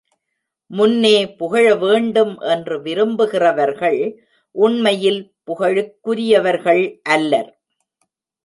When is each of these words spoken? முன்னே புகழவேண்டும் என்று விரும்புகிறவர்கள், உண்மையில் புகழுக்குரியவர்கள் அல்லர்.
முன்னே 0.71 1.17
புகழவேண்டும் 1.39 2.33
என்று 2.39 2.81
விரும்புகிறவர்கள், 2.81 4.01
உண்மையில் 4.55 5.21
புகழுக்குரியவர்கள் 5.47 6.83
அல்லர். 7.09 7.51